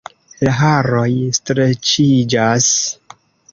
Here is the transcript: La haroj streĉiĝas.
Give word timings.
La 0.47 0.53
haroj 0.59 1.03
streĉiĝas. 1.39 2.73